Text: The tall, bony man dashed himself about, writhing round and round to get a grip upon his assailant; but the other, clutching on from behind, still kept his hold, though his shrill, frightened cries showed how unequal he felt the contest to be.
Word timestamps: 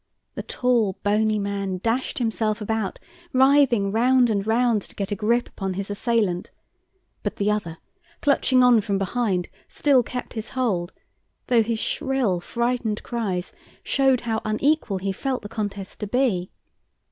The 0.33 0.41
tall, 0.41 0.97
bony 1.03 1.37
man 1.37 1.77
dashed 1.77 2.17
himself 2.17 2.59
about, 2.59 2.97
writhing 3.33 3.91
round 3.91 4.31
and 4.31 4.47
round 4.47 4.81
to 4.81 4.95
get 4.95 5.11
a 5.11 5.15
grip 5.15 5.47
upon 5.47 5.75
his 5.75 5.91
assailant; 5.91 6.49
but 7.21 7.35
the 7.35 7.51
other, 7.51 7.77
clutching 8.19 8.63
on 8.63 8.81
from 8.81 8.97
behind, 8.97 9.47
still 9.67 10.01
kept 10.01 10.33
his 10.33 10.49
hold, 10.57 10.91
though 11.45 11.61
his 11.61 11.77
shrill, 11.77 12.39
frightened 12.39 13.03
cries 13.03 13.53
showed 13.83 14.21
how 14.21 14.41
unequal 14.43 14.97
he 14.97 15.11
felt 15.11 15.43
the 15.43 15.47
contest 15.49 15.99
to 15.99 16.07
be. 16.07 16.49